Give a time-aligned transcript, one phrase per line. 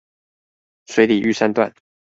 [0.87, 1.71] 水里玉山段